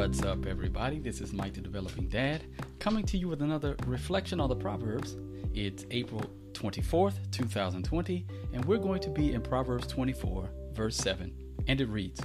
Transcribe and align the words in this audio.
What's 0.00 0.22
up, 0.22 0.46
everybody? 0.46 0.98
This 0.98 1.20
is 1.20 1.34
Mike 1.34 1.52
the 1.52 1.60
Developing 1.60 2.08
Dad 2.08 2.42
coming 2.78 3.04
to 3.04 3.18
you 3.18 3.28
with 3.28 3.42
another 3.42 3.76
reflection 3.84 4.40
on 4.40 4.48
the 4.48 4.56
Proverbs. 4.56 5.18
It's 5.52 5.84
April 5.90 6.24
24th, 6.54 7.30
2020, 7.30 8.26
and 8.54 8.64
we're 8.64 8.78
going 8.78 9.02
to 9.02 9.10
be 9.10 9.34
in 9.34 9.42
Proverbs 9.42 9.86
24, 9.88 10.48
verse 10.72 10.96
7. 10.96 11.30
And 11.68 11.82
it 11.82 11.88
reads 11.90 12.18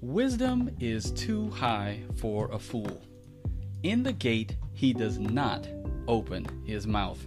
Wisdom 0.00 0.68
is 0.80 1.12
too 1.12 1.48
high 1.50 2.00
for 2.16 2.50
a 2.50 2.58
fool. 2.58 3.00
In 3.84 4.02
the 4.02 4.12
gate, 4.12 4.56
he 4.72 4.92
does 4.92 5.16
not 5.16 5.68
open 6.08 6.44
his 6.66 6.88
mouth. 6.88 7.24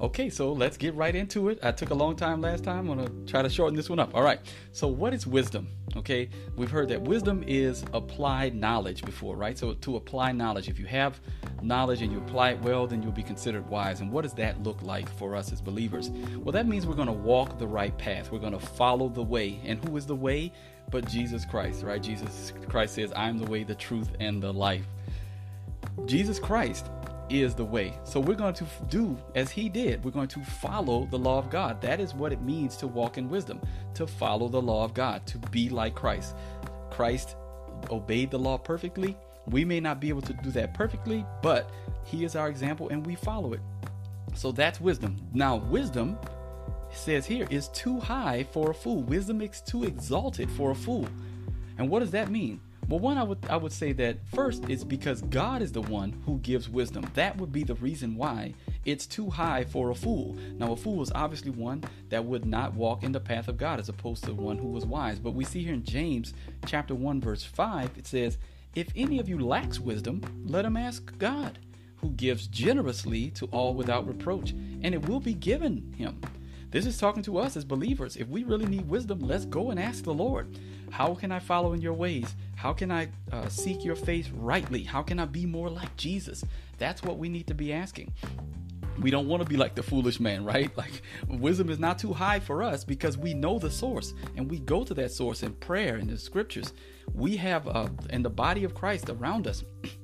Okay, 0.00 0.28
so 0.28 0.52
let's 0.52 0.76
get 0.76 0.92
right 0.94 1.14
into 1.14 1.50
it. 1.50 1.60
I 1.62 1.70
took 1.70 1.90
a 1.90 1.94
long 1.94 2.16
time 2.16 2.40
last 2.40 2.64
time. 2.64 2.90
I'm 2.90 2.98
going 2.98 3.06
to 3.06 3.32
try 3.32 3.42
to 3.42 3.48
shorten 3.48 3.76
this 3.76 3.88
one 3.88 4.00
up. 4.00 4.12
All 4.12 4.24
right. 4.24 4.40
So, 4.72 4.88
what 4.88 5.14
is 5.14 5.24
wisdom? 5.24 5.68
Okay, 5.96 6.28
we've 6.56 6.70
heard 6.70 6.88
that 6.88 7.00
wisdom 7.00 7.44
is 7.46 7.84
applied 7.92 8.56
knowledge 8.56 9.04
before, 9.04 9.36
right? 9.36 9.56
So, 9.56 9.74
to 9.74 9.96
apply 9.96 10.32
knowledge, 10.32 10.68
if 10.68 10.80
you 10.80 10.86
have 10.86 11.20
knowledge 11.62 12.02
and 12.02 12.10
you 12.10 12.18
apply 12.18 12.50
it 12.50 12.60
well, 12.62 12.88
then 12.88 13.04
you'll 13.04 13.12
be 13.12 13.22
considered 13.22 13.68
wise. 13.68 14.00
And 14.00 14.10
what 14.10 14.22
does 14.22 14.34
that 14.34 14.60
look 14.64 14.82
like 14.82 15.08
for 15.16 15.36
us 15.36 15.52
as 15.52 15.60
believers? 15.60 16.10
Well, 16.10 16.52
that 16.52 16.66
means 16.66 16.88
we're 16.88 16.96
going 16.96 17.06
to 17.06 17.12
walk 17.12 17.60
the 17.60 17.66
right 17.66 17.96
path, 17.96 18.32
we're 18.32 18.40
going 18.40 18.52
to 18.52 18.58
follow 18.58 19.08
the 19.08 19.22
way. 19.22 19.60
And 19.64 19.82
who 19.84 19.96
is 19.96 20.06
the 20.06 20.16
way? 20.16 20.52
But 20.90 21.08
Jesus 21.08 21.44
Christ, 21.44 21.84
right? 21.84 22.02
Jesus 22.02 22.52
Christ 22.68 22.96
says, 22.96 23.12
I 23.12 23.28
am 23.28 23.38
the 23.38 23.48
way, 23.48 23.62
the 23.62 23.76
truth, 23.76 24.10
and 24.18 24.42
the 24.42 24.52
life. 24.52 24.86
Jesus 26.06 26.40
Christ 26.40 26.90
is 27.28 27.54
the 27.54 27.64
way. 27.64 27.98
So 28.04 28.20
we're 28.20 28.34
going 28.34 28.54
to 28.54 28.66
do 28.88 29.16
as 29.34 29.50
he 29.50 29.68
did. 29.68 30.04
We're 30.04 30.10
going 30.10 30.28
to 30.28 30.40
follow 30.40 31.06
the 31.06 31.18
law 31.18 31.38
of 31.38 31.50
God. 31.50 31.80
That 31.80 32.00
is 32.00 32.14
what 32.14 32.32
it 32.32 32.42
means 32.42 32.76
to 32.78 32.86
walk 32.86 33.18
in 33.18 33.28
wisdom, 33.28 33.60
to 33.94 34.06
follow 34.06 34.48
the 34.48 34.60
law 34.60 34.84
of 34.84 34.94
God, 34.94 35.26
to 35.26 35.38
be 35.38 35.68
like 35.68 35.94
Christ. 35.94 36.34
Christ 36.90 37.36
obeyed 37.90 38.30
the 38.30 38.38
law 38.38 38.58
perfectly. 38.58 39.16
We 39.46 39.64
may 39.64 39.80
not 39.80 40.00
be 40.00 40.08
able 40.08 40.22
to 40.22 40.32
do 40.32 40.50
that 40.52 40.74
perfectly, 40.74 41.24
but 41.42 41.70
he 42.04 42.24
is 42.24 42.36
our 42.36 42.48
example 42.48 42.88
and 42.88 43.04
we 43.06 43.14
follow 43.14 43.52
it. 43.52 43.60
So 44.34 44.52
that's 44.52 44.80
wisdom. 44.80 45.16
Now, 45.32 45.56
wisdom 45.56 46.18
says 46.90 47.26
here 47.26 47.46
is 47.50 47.68
too 47.68 48.00
high 48.00 48.46
for 48.52 48.70
a 48.70 48.74
fool. 48.74 49.02
Wisdom 49.02 49.40
is 49.40 49.60
too 49.60 49.84
exalted 49.84 50.50
for 50.50 50.70
a 50.70 50.74
fool. 50.74 51.06
And 51.78 51.88
what 51.88 52.00
does 52.00 52.12
that 52.12 52.30
mean? 52.30 52.60
Well, 52.88 53.00
one, 53.00 53.16
I 53.16 53.22
would 53.22 53.38
I 53.48 53.56
would 53.56 53.72
say 53.72 53.92
that 53.94 54.18
first 54.34 54.68
is 54.68 54.84
because 54.84 55.22
God 55.22 55.62
is 55.62 55.72
the 55.72 55.80
one 55.80 56.12
who 56.26 56.38
gives 56.38 56.68
wisdom. 56.68 57.10
That 57.14 57.36
would 57.38 57.50
be 57.50 57.64
the 57.64 57.74
reason 57.76 58.14
why 58.14 58.54
it's 58.84 59.06
too 59.06 59.30
high 59.30 59.64
for 59.64 59.90
a 59.90 59.94
fool. 59.94 60.36
Now, 60.58 60.72
a 60.72 60.76
fool 60.76 61.00
is 61.02 61.10
obviously 61.14 61.50
one 61.50 61.82
that 62.10 62.24
would 62.24 62.44
not 62.44 62.74
walk 62.74 63.02
in 63.02 63.12
the 63.12 63.20
path 63.20 63.48
of 63.48 63.56
God, 63.56 63.80
as 63.80 63.88
opposed 63.88 64.24
to 64.24 64.34
one 64.34 64.58
who 64.58 64.68
was 64.68 64.84
wise. 64.84 65.18
But 65.18 65.32
we 65.32 65.44
see 65.44 65.64
here 65.64 65.72
in 65.72 65.84
James 65.84 66.34
chapter 66.66 66.94
one 66.94 67.20
verse 67.20 67.42
five, 67.42 67.90
it 67.96 68.06
says, 68.06 68.36
"If 68.74 68.88
any 68.94 69.18
of 69.18 69.28
you 69.28 69.38
lacks 69.38 69.80
wisdom, 69.80 70.20
let 70.46 70.66
him 70.66 70.76
ask 70.76 71.16
God, 71.18 71.58
who 71.96 72.10
gives 72.10 72.46
generously 72.48 73.30
to 73.30 73.46
all 73.46 73.72
without 73.72 74.06
reproach, 74.06 74.50
and 74.50 74.92
it 74.94 75.08
will 75.08 75.20
be 75.20 75.34
given 75.34 75.94
him." 75.96 76.20
This 76.74 76.86
is 76.86 76.98
talking 76.98 77.22
to 77.22 77.38
us 77.38 77.56
as 77.56 77.64
believers. 77.64 78.16
If 78.16 78.26
we 78.26 78.42
really 78.42 78.66
need 78.66 78.88
wisdom, 78.88 79.20
let's 79.20 79.44
go 79.44 79.70
and 79.70 79.78
ask 79.78 80.02
the 80.02 80.12
Lord. 80.12 80.58
How 80.90 81.14
can 81.14 81.30
I 81.30 81.38
follow 81.38 81.72
in 81.72 81.80
your 81.80 81.92
ways? 81.92 82.34
How 82.56 82.72
can 82.72 82.90
I 82.90 83.10
uh, 83.30 83.48
seek 83.48 83.84
your 83.84 83.94
face 83.94 84.28
rightly? 84.30 84.82
How 84.82 85.00
can 85.00 85.20
I 85.20 85.24
be 85.26 85.46
more 85.46 85.70
like 85.70 85.96
Jesus? 85.96 86.44
That's 86.78 87.00
what 87.04 87.16
we 87.16 87.28
need 87.28 87.46
to 87.46 87.54
be 87.54 87.72
asking. 87.72 88.12
We 88.98 89.12
don't 89.12 89.28
want 89.28 89.40
to 89.40 89.48
be 89.48 89.56
like 89.56 89.76
the 89.76 89.84
foolish 89.84 90.18
man, 90.18 90.44
right? 90.44 90.68
Like 90.76 91.02
wisdom 91.28 91.70
is 91.70 91.78
not 91.78 91.96
too 91.96 92.12
high 92.12 92.40
for 92.40 92.60
us 92.60 92.82
because 92.82 93.16
we 93.16 93.34
know 93.34 93.60
the 93.60 93.70
source 93.70 94.12
and 94.36 94.50
we 94.50 94.58
go 94.58 94.82
to 94.82 94.94
that 94.94 95.12
source 95.12 95.44
in 95.44 95.52
prayer 95.52 95.98
in 95.98 96.08
the 96.08 96.18
scriptures. 96.18 96.72
We 97.14 97.36
have 97.36 97.68
uh, 97.68 97.88
in 98.10 98.24
the 98.24 98.30
body 98.30 98.64
of 98.64 98.74
Christ 98.74 99.08
around 99.10 99.46
us. 99.46 99.62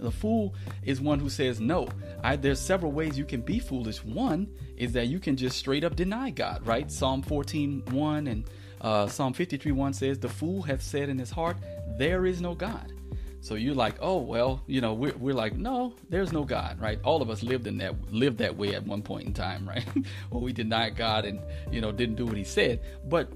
The 0.00 0.10
fool 0.10 0.54
is 0.84 1.00
one 1.00 1.18
who 1.18 1.28
says 1.28 1.60
no. 1.60 1.88
I, 2.22 2.36
there's 2.36 2.60
several 2.60 2.92
ways 2.92 3.18
you 3.18 3.24
can 3.24 3.40
be 3.40 3.58
foolish. 3.58 4.04
One 4.04 4.48
is 4.76 4.92
that 4.92 5.08
you 5.08 5.18
can 5.18 5.36
just 5.36 5.56
straight 5.56 5.84
up 5.84 5.96
deny 5.96 6.30
God, 6.30 6.66
right? 6.66 6.90
Psalm 6.90 7.22
14 7.22 7.82
1 7.90 8.26
and 8.26 8.44
uh, 8.80 9.06
Psalm 9.08 9.32
53 9.32 9.72
1 9.72 9.92
says, 9.92 10.18
The 10.18 10.28
fool 10.28 10.62
hath 10.62 10.82
said 10.82 11.08
in 11.08 11.18
his 11.18 11.30
heart, 11.30 11.56
There 11.98 12.26
is 12.26 12.40
no 12.40 12.54
God. 12.54 12.92
So 13.40 13.54
you're 13.54 13.74
like, 13.74 13.94
oh 14.00 14.18
well, 14.18 14.62
you 14.66 14.80
know, 14.80 14.94
we're, 14.94 15.16
we're 15.16 15.34
like, 15.34 15.56
no, 15.56 15.94
there's 16.08 16.32
no 16.32 16.44
God, 16.44 16.80
right? 16.80 16.98
All 17.04 17.22
of 17.22 17.30
us 17.30 17.42
lived 17.42 17.66
in 17.66 17.78
that 17.78 17.94
lived 18.12 18.38
that 18.38 18.56
way 18.56 18.74
at 18.74 18.84
one 18.84 19.02
point 19.02 19.26
in 19.26 19.34
time, 19.34 19.68
right? 19.68 19.86
well, 20.30 20.40
we 20.40 20.52
denied 20.52 20.96
God 20.96 21.24
and 21.24 21.40
you 21.70 21.80
know 21.80 21.92
didn't 21.92 22.16
do 22.16 22.26
what 22.26 22.36
He 22.36 22.44
said. 22.44 22.80
But 23.08 23.30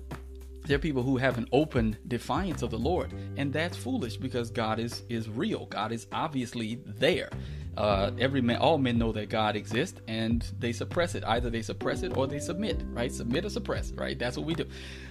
there 0.64 0.76
are 0.76 0.80
people 0.80 1.02
who 1.02 1.16
have 1.16 1.38
an 1.38 1.48
open 1.52 1.96
defiance 2.06 2.62
of 2.62 2.70
the 2.70 2.78
Lord, 2.78 3.12
and 3.36 3.52
that's 3.52 3.76
foolish 3.76 4.16
because 4.16 4.50
God 4.50 4.78
is 4.78 5.02
is 5.08 5.28
real. 5.28 5.66
God 5.66 5.92
is 5.92 6.06
obviously 6.12 6.80
there. 6.86 7.30
Uh, 7.76 8.10
every 8.18 8.42
man, 8.42 8.58
all 8.58 8.78
men 8.78 8.98
know 8.98 9.12
that 9.12 9.28
God 9.28 9.56
exists, 9.56 10.00
and 10.06 10.46
they 10.58 10.72
suppress 10.72 11.14
it. 11.14 11.24
Either 11.24 11.50
they 11.50 11.62
suppress 11.62 12.02
it 12.02 12.16
or 12.16 12.26
they 12.26 12.38
submit. 12.38 12.82
Right? 12.88 13.12
Submit 13.12 13.44
or 13.44 13.50
suppress. 13.50 13.92
Right? 13.92 14.18
That's 14.18 14.36
what 14.36 14.46
we 14.46 14.54
do. 14.54 14.66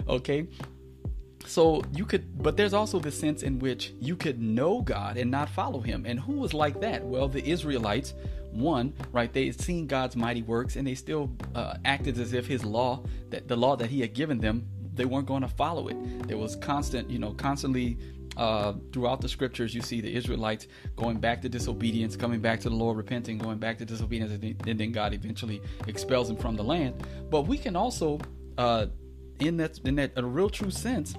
Okay. 0.07 0.47
So 1.47 1.81
you 1.91 2.05
could, 2.05 2.41
but 2.41 2.55
there's 2.55 2.73
also 2.73 2.99
the 2.99 3.11
sense 3.11 3.41
in 3.41 3.57
which 3.57 3.93
you 3.99 4.15
could 4.15 4.39
know 4.39 4.81
God 4.81 5.17
and 5.17 5.31
not 5.31 5.49
follow 5.49 5.81
Him. 5.81 6.05
And 6.05 6.19
who 6.19 6.33
was 6.33 6.53
like 6.53 6.79
that? 6.81 7.03
Well, 7.03 7.27
the 7.27 7.43
Israelites 7.43 8.13
one 8.51 8.93
right 9.13 9.31
they 9.31 9.45
had 9.45 9.59
seen 9.59 9.87
god's 9.87 10.15
mighty 10.15 10.41
works 10.41 10.75
and 10.75 10.85
they 10.85 10.93
still 10.93 11.31
uh, 11.55 11.75
acted 11.85 12.17
as 12.19 12.33
if 12.33 12.45
his 12.45 12.65
law 12.65 13.01
that 13.29 13.47
the 13.47 13.55
law 13.55 13.77
that 13.77 13.89
he 13.89 14.01
had 14.01 14.13
given 14.13 14.39
them 14.39 14.67
they 14.93 15.05
weren't 15.05 15.27
going 15.27 15.41
to 15.41 15.47
follow 15.47 15.87
it. 15.87 16.27
There 16.27 16.37
was 16.37 16.55
constant, 16.55 17.09
you 17.09 17.19
know, 17.19 17.33
constantly 17.33 17.97
uh, 18.37 18.73
throughout 18.93 19.21
the 19.21 19.29
scriptures, 19.29 19.75
you 19.75 19.81
see 19.81 20.01
the 20.01 20.13
Israelites 20.13 20.67
going 20.95 21.17
back 21.17 21.41
to 21.41 21.49
disobedience, 21.49 22.15
coming 22.15 22.39
back 22.39 22.59
to 22.61 22.69
the 22.69 22.75
Lord, 22.75 22.97
repenting, 22.97 23.37
going 23.37 23.57
back 23.57 23.77
to 23.79 23.85
disobedience, 23.85 24.31
and 24.31 24.79
then 24.79 24.91
God 24.91 25.13
eventually 25.13 25.61
expels 25.87 26.27
them 26.27 26.37
from 26.37 26.55
the 26.55 26.63
land. 26.63 27.05
But 27.29 27.41
we 27.47 27.57
can 27.57 27.75
also, 27.75 28.19
uh, 28.57 28.87
in 29.39 29.57
that, 29.57 29.79
in 29.79 29.95
that, 29.95 30.13
a 30.15 30.23
real 30.23 30.49
true 30.49 30.71
sense, 30.71 31.13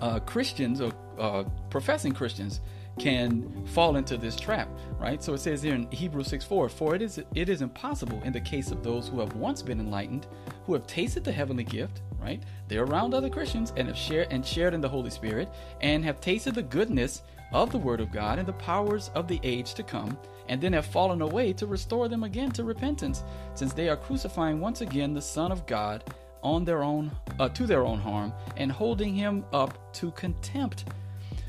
uh, 0.00 0.20
Christians 0.20 0.80
or 0.80 0.92
uh, 1.18 1.44
professing 1.70 2.12
Christians 2.12 2.60
can 2.98 3.64
fall 3.66 3.96
into 3.96 4.16
this 4.16 4.36
trap, 4.36 4.68
right? 4.98 5.22
So 5.22 5.34
it 5.34 5.38
says 5.38 5.62
here 5.62 5.74
in 5.74 5.90
Hebrews 5.90 6.28
6 6.28 6.44
4, 6.44 6.68
for 6.68 6.94
it 6.94 7.02
is 7.02 7.20
it 7.34 7.48
is 7.48 7.62
impossible 7.62 8.20
in 8.24 8.32
the 8.32 8.40
case 8.40 8.70
of 8.70 8.82
those 8.82 9.08
who 9.08 9.20
have 9.20 9.34
once 9.36 9.62
been 9.62 9.80
enlightened, 9.80 10.26
who 10.64 10.74
have 10.74 10.86
tasted 10.86 11.24
the 11.24 11.32
heavenly 11.32 11.64
gift, 11.64 12.02
right? 12.20 12.42
They're 12.66 12.84
around 12.84 13.14
other 13.14 13.30
Christians 13.30 13.72
and 13.76 13.88
have 13.88 13.96
shared 13.96 14.28
and 14.30 14.44
shared 14.44 14.74
in 14.74 14.80
the 14.80 14.88
Holy 14.88 15.10
Spirit 15.10 15.48
and 15.80 16.04
have 16.04 16.20
tasted 16.20 16.54
the 16.54 16.62
goodness 16.62 17.22
of 17.52 17.70
the 17.72 17.78
Word 17.78 18.00
of 18.00 18.12
God 18.12 18.38
and 18.38 18.46
the 18.46 18.52
powers 18.52 19.10
of 19.14 19.26
the 19.26 19.40
age 19.42 19.74
to 19.74 19.82
come, 19.82 20.18
and 20.48 20.60
then 20.60 20.72
have 20.72 20.86
fallen 20.86 21.22
away 21.22 21.52
to 21.54 21.66
restore 21.66 22.08
them 22.08 22.24
again 22.24 22.50
to 22.52 22.64
repentance, 22.64 23.22
since 23.54 23.72
they 23.72 23.88
are 23.88 23.96
crucifying 23.96 24.60
once 24.60 24.80
again 24.80 25.14
the 25.14 25.22
Son 25.22 25.50
of 25.50 25.66
God 25.66 26.04
on 26.42 26.64
their 26.64 26.82
own 26.82 27.10
uh, 27.38 27.48
to 27.48 27.66
their 27.66 27.84
own 27.84 27.98
harm 27.98 28.32
and 28.56 28.70
holding 28.70 29.14
him 29.14 29.44
up 29.52 29.92
to 29.92 30.10
contempt 30.12 30.84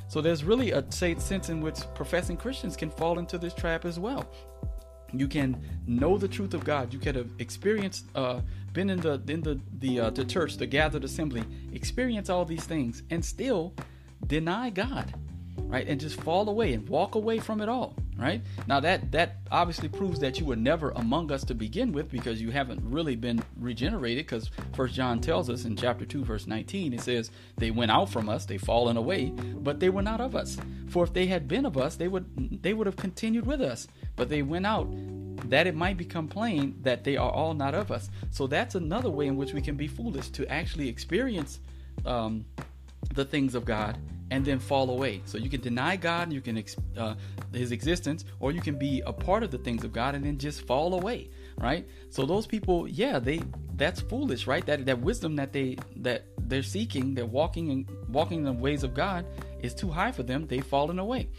so 0.09 0.21
there's 0.21 0.43
really 0.43 0.71
a 0.71 0.83
sense 0.91 1.49
in 1.49 1.61
which 1.61 1.81
professing 1.93 2.35
Christians 2.35 2.75
can 2.75 2.89
fall 2.89 3.19
into 3.19 3.37
this 3.37 3.53
trap 3.53 3.85
as 3.85 3.99
well. 3.99 4.27
You 5.13 5.27
can 5.27 5.63
know 5.85 6.17
the 6.17 6.27
truth 6.27 6.55
of 6.55 6.65
God. 6.65 6.91
You 6.91 6.99
could 6.99 7.15
have 7.15 7.29
experienced, 7.37 8.05
uh, 8.15 8.41
been 8.73 8.89
in 8.89 8.99
the 8.99 9.21
in 9.27 9.41
the 9.41 9.59
the, 9.79 9.99
uh, 9.99 10.09
the 10.09 10.25
church, 10.25 10.57
the 10.57 10.65
gathered 10.65 11.03
assembly, 11.03 11.43
experience 11.73 12.29
all 12.29 12.43
these 12.43 12.63
things, 12.63 13.03
and 13.11 13.23
still 13.23 13.73
deny 14.25 14.71
God, 14.71 15.13
right? 15.57 15.87
And 15.87 15.99
just 15.99 16.19
fall 16.21 16.49
away 16.49 16.73
and 16.73 16.89
walk 16.89 17.13
away 17.15 17.37
from 17.37 17.61
it 17.61 17.69
all 17.69 17.95
right? 18.19 18.41
Now 18.67 18.79
that 18.81 19.11
that 19.11 19.37
obviously 19.51 19.89
proves 19.89 20.19
that 20.19 20.39
you 20.39 20.45
were 20.45 20.55
never 20.55 20.91
among 20.91 21.31
us 21.31 21.43
to 21.45 21.53
begin 21.53 21.91
with 21.91 22.11
because 22.11 22.41
you 22.41 22.51
haven't 22.51 22.81
really 22.83 23.15
been 23.15 23.41
regenerated 23.59 24.25
because 24.25 24.49
first 24.73 24.93
John 24.95 25.21
tells 25.21 25.49
us 25.49 25.65
in 25.65 25.75
chapter 25.75 26.05
2 26.05 26.23
verse 26.25 26.47
19 26.47 26.93
it 26.93 27.01
says 27.01 27.31
they 27.57 27.71
went 27.71 27.91
out 27.91 28.09
from 28.09 28.29
us 28.29 28.45
they 28.45 28.57
fallen 28.57 28.97
away 28.97 29.29
but 29.29 29.79
they 29.79 29.89
were 29.89 30.01
not 30.01 30.21
of 30.21 30.35
us. 30.35 30.57
For 30.89 31.03
if 31.03 31.13
they 31.13 31.27
had 31.27 31.47
been 31.47 31.65
of 31.65 31.77
us 31.77 31.95
they 31.95 32.07
would 32.07 32.61
they 32.61 32.73
would 32.73 32.87
have 32.87 32.97
continued 32.97 33.45
with 33.45 33.61
us. 33.61 33.87
But 34.15 34.29
they 34.29 34.41
went 34.41 34.65
out 34.65 34.89
that 35.49 35.67
it 35.67 35.75
might 35.75 35.97
become 35.97 36.27
plain 36.27 36.75
that 36.81 37.03
they 37.03 37.17
are 37.17 37.31
all 37.31 37.53
not 37.53 37.73
of 37.73 37.91
us. 37.91 38.09
So 38.31 38.47
that's 38.47 38.75
another 38.75 39.09
way 39.09 39.27
in 39.27 39.37
which 39.37 39.53
we 39.53 39.61
can 39.61 39.75
be 39.75 39.87
foolish 39.87 40.29
to 40.31 40.47
actually 40.51 40.89
experience 40.89 41.59
um, 42.05 42.45
the 43.13 43.25
things 43.25 43.55
of 43.55 43.65
God 43.65 43.97
and 44.31 44.45
then 44.45 44.59
fall 44.59 44.89
away. 44.89 45.21
So 45.25 45.37
you 45.37 45.49
can 45.49 45.61
deny 45.61 45.95
God, 45.95 46.31
you 46.31 46.41
can 46.41 46.63
uh, 46.97 47.15
His 47.53 47.71
existence, 47.71 48.25
or 48.39 48.51
you 48.51 48.61
can 48.61 48.77
be 48.77 49.01
a 49.05 49.13
part 49.13 49.43
of 49.43 49.51
the 49.51 49.57
things 49.57 49.83
of 49.83 49.91
God 49.91 50.15
and 50.15 50.23
then 50.23 50.37
just 50.37 50.61
fall 50.61 50.93
away, 50.93 51.29
right? 51.57 51.87
So 52.09 52.25
those 52.25 52.45
people, 52.45 52.87
yeah, 52.87 53.19
they 53.19 53.41
that's 53.75 54.01
foolish, 54.01 54.47
right? 54.47 54.65
That 54.65 54.85
that 54.85 54.99
wisdom 54.99 55.35
that 55.37 55.53
they 55.53 55.77
that 55.97 56.25
they're 56.39 56.63
seeking, 56.63 57.13
they're 57.13 57.25
walking 57.25 57.71
and 57.71 57.89
walking 58.09 58.39
in 58.39 58.45
the 58.45 58.53
ways 58.53 58.83
of 58.83 58.93
God 58.93 59.25
is 59.61 59.73
too 59.73 59.89
high 59.89 60.11
for 60.11 60.23
them. 60.23 60.47
They've 60.47 60.65
fallen 60.65 60.99
away. 60.99 61.29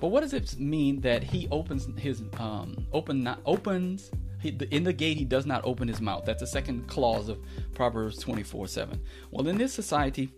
But 0.00 0.08
what 0.08 0.20
does 0.20 0.32
it 0.32 0.58
mean 0.58 1.00
that 1.00 1.22
He 1.22 1.48
opens 1.50 1.88
His 1.98 2.22
um, 2.38 2.86
open 2.92 3.22
not, 3.22 3.40
opens 3.46 4.10
in 4.44 4.84
the 4.84 4.92
gate 4.92 5.16
he 5.16 5.24
does 5.24 5.46
not 5.46 5.62
open 5.64 5.88
his 5.88 6.00
mouth. 6.00 6.24
That's 6.24 6.40
the 6.40 6.46
second 6.46 6.86
clause 6.86 7.28
of 7.28 7.38
Proverbs 7.74 8.18
24 8.18 8.66
7. 8.66 9.00
Well, 9.30 9.48
in 9.48 9.56
this 9.56 9.72
society, 9.72 10.30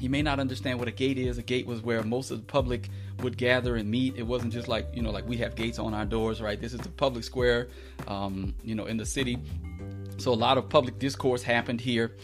you 0.00 0.08
may 0.08 0.22
not 0.22 0.40
understand 0.40 0.78
what 0.78 0.88
a 0.88 0.92
gate 0.92 1.18
is. 1.18 1.38
A 1.38 1.42
gate 1.42 1.66
was 1.66 1.82
where 1.82 2.02
most 2.02 2.30
of 2.30 2.38
the 2.38 2.44
public 2.44 2.88
would 3.22 3.36
gather 3.36 3.76
and 3.76 3.90
meet. 3.90 4.16
It 4.16 4.22
wasn't 4.22 4.52
just 4.52 4.68
like 4.68 4.88
you 4.94 5.02
know, 5.02 5.10
like 5.10 5.28
we 5.28 5.36
have 5.38 5.54
gates 5.54 5.78
on 5.78 5.94
our 5.94 6.04
doors, 6.04 6.40
right? 6.40 6.60
This 6.60 6.72
is 6.72 6.80
the 6.80 6.88
public 6.88 7.24
square, 7.24 7.68
um, 8.08 8.54
you 8.64 8.74
know, 8.74 8.86
in 8.86 8.96
the 8.96 9.06
city. 9.06 9.38
So 10.18 10.32
a 10.32 10.34
lot 10.34 10.58
of 10.58 10.68
public 10.68 10.98
discourse 10.98 11.42
happened 11.42 11.80
here. 11.80 12.16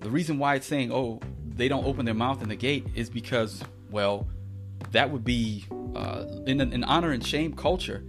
The 0.00 0.10
reason 0.10 0.38
why 0.38 0.56
it's 0.56 0.66
saying, 0.66 0.92
oh, 0.92 1.20
they 1.46 1.68
don't 1.68 1.86
open 1.86 2.04
their 2.04 2.14
mouth 2.14 2.42
in 2.42 2.48
the 2.48 2.56
gate 2.56 2.86
is 2.94 3.08
because, 3.08 3.62
well, 3.90 4.26
that 4.90 5.10
would 5.10 5.24
be 5.24 5.64
uh, 5.94 6.24
in 6.46 6.60
an 6.60 6.84
honor 6.84 7.12
and 7.12 7.24
shame 7.24 7.54
culture 7.54 8.04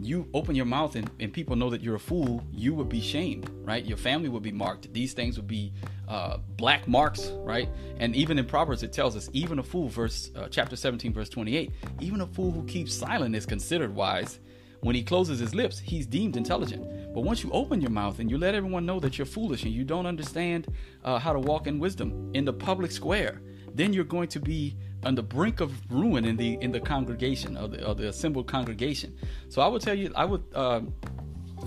you 0.00 0.28
open 0.34 0.54
your 0.54 0.66
mouth 0.66 0.96
and, 0.96 1.10
and 1.20 1.32
people 1.32 1.56
know 1.56 1.70
that 1.70 1.80
you're 1.80 1.94
a 1.94 2.00
fool, 2.00 2.42
you 2.52 2.74
would 2.74 2.88
be 2.88 3.00
shamed, 3.00 3.48
right? 3.64 3.84
Your 3.84 3.96
family 3.96 4.28
would 4.28 4.42
be 4.42 4.52
marked. 4.52 4.92
These 4.92 5.12
things 5.14 5.36
would 5.36 5.46
be 5.46 5.72
uh, 6.08 6.38
black 6.56 6.86
marks, 6.86 7.30
right? 7.38 7.68
And 7.98 8.14
even 8.14 8.38
in 8.38 8.44
Proverbs, 8.44 8.82
it 8.82 8.92
tells 8.92 9.16
us, 9.16 9.28
even 9.32 9.58
a 9.58 9.62
fool, 9.62 9.88
verse 9.88 10.30
uh, 10.36 10.48
chapter 10.50 10.76
17, 10.76 11.12
verse 11.12 11.28
28, 11.28 11.72
even 12.00 12.20
a 12.20 12.26
fool 12.26 12.50
who 12.50 12.64
keeps 12.64 12.94
silent 12.94 13.34
is 13.34 13.46
considered 13.46 13.94
wise. 13.94 14.40
When 14.80 14.94
he 14.94 15.02
closes 15.02 15.38
his 15.38 15.54
lips, 15.54 15.78
he's 15.78 16.06
deemed 16.06 16.36
intelligent. 16.36 17.14
But 17.14 17.22
once 17.22 17.42
you 17.42 17.50
open 17.52 17.80
your 17.80 17.90
mouth 17.90 18.18
and 18.18 18.30
you 18.30 18.36
let 18.36 18.54
everyone 18.54 18.84
know 18.84 19.00
that 19.00 19.16
you're 19.16 19.24
foolish 19.26 19.62
and 19.62 19.72
you 19.72 19.82
don't 19.82 20.04
understand 20.04 20.66
uh, 21.04 21.18
how 21.18 21.32
to 21.32 21.40
walk 21.40 21.66
in 21.66 21.78
wisdom 21.78 22.30
in 22.34 22.44
the 22.44 22.52
public 22.52 22.90
square, 22.90 23.40
then 23.72 23.92
you're 23.92 24.04
going 24.04 24.28
to 24.28 24.40
be 24.40 24.76
on 25.04 25.14
the 25.14 25.22
brink 25.22 25.60
of 25.60 25.72
ruin 25.90 26.24
in 26.24 26.36
the 26.36 26.58
in 26.60 26.70
the 26.70 26.80
congregation 26.80 27.56
or 27.56 27.68
the, 27.68 27.86
or 27.86 27.94
the 27.94 28.08
assembled 28.08 28.46
congregation. 28.46 29.16
So 29.48 29.62
I 29.62 29.68
would 29.68 29.82
tell 29.82 29.94
you, 29.94 30.12
I 30.14 30.24
would 30.24 30.44
uh, 30.54 30.82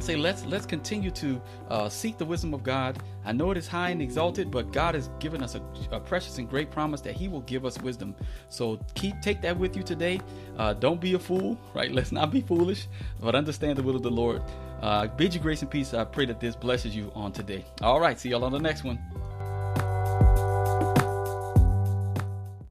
say 0.05 0.15
let's 0.15 0.45
let's 0.45 0.65
continue 0.65 1.11
to 1.11 1.41
uh, 1.69 1.89
seek 1.89 2.17
the 2.17 2.25
wisdom 2.25 2.53
of 2.53 2.63
God. 2.63 3.01
I 3.25 3.31
know 3.31 3.51
it 3.51 3.57
is 3.57 3.67
high 3.67 3.89
and 3.89 4.01
exalted, 4.01 4.51
but 4.51 4.71
God 4.71 4.95
has 4.95 5.09
given 5.19 5.43
us 5.43 5.55
a, 5.55 5.61
a, 5.91 5.99
precious 5.99 6.37
and 6.37 6.49
great 6.49 6.71
promise 6.71 7.01
that 7.01 7.13
He 7.13 7.27
will 7.27 7.41
give 7.41 7.65
us 7.65 7.77
wisdom. 7.79 8.15
So 8.49 8.79
keep 8.95 9.21
take 9.21 9.41
that 9.41 9.57
with 9.57 9.75
you 9.75 9.83
today. 9.83 10.19
Uh, 10.57 10.73
don't 10.73 11.01
be 11.01 11.13
a 11.13 11.19
fool, 11.19 11.57
right? 11.73 11.91
Let's 11.97 12.11
not 12.11 12.31
be 12.31 12.41
foolish, 12.41 12.87
but 13.19 13.35
understand 13.35 13.77
the 13.77 13.83
will 13.83 13.95
of 13.95 14.03
the 14.03 14.11
Lord. 14.11 14.41
Uh, 14.81 15.07
bid 15.07 15.33
you 15.33 15.39
grace 15.39 15.61
and 15.61 15.71
peace. 15.71 15.93
I 15.93 16.03
pray 16.03 16.25
that 16.25 16.39
this 16.39 16.55
blesses 16.55 16.95
you 16.95 17.11
on 17.15 17.31
today. 17.31 17.65
All 17.81 17.99
right, 17.99 18.19
see 18.19 18.29
y'all 18.29 18.43
on 18.43 18.51
the 18.51 18.59
next 18.59 18.83
one. 18.83 18.99